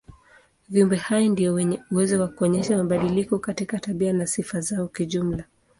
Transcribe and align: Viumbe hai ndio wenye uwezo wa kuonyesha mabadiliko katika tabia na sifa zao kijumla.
Viumbe 0.69 0.95
hai 0.97 1.29
ndio 1.29 1.53
wenye 1.53 1.79
uwezo 1.91 2.21
wa 2.21 2.27
kuonyesha 2.27 2.77
mabadiliko 2.77 3.39
katika 3.39 3.79
tabia 3.79 4.13
na 4.13 4.27
sifa 4.27 4.61
zao 4.61 4.87
kijumla. 4.87 5.43